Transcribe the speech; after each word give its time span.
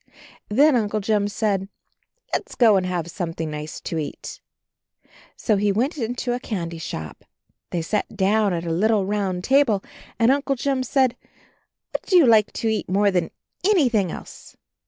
Then 0.49 0.75
Uncle 0.75 0.99
Jim 0.99 1.27
said, 1.27 1.69
"Let's 2.33 2.55
go 2.55 2.75
and 2.75 2.87
have 2.87 3.05
something 3.07 3.51
nice 3.51 3.79
to 3.81 3.99
eat." 3.99 4.41
So 5.37 5.57
he 5.57 5.71
went 5.71 5.95
into 5.99 6.33
a 6.33 6.39
candy 6.39 6.79
shop. 6.79 7.23
They 7.69 7.83
sat 7.83 8.17
down 8.17 8.51
at 8.51 8.65
a 8.65 8.71
little 8.71 9.05
round 9.05 9.43
table, 9.43 9.83
and 10.17 10.31
Uncle 10.31 10.55
Jim 10.55 10.81
said, 10.81 11.15
"What 11.91 12.01
do 12.07 12.17
you 12.17 12.25
like 12.25 12.51
to 12.53 12.67
eat 12.67 12.89
more 12.89 13.11
than 13.11 13.29
anything 13.63 14.11
else?" 14.11 14.57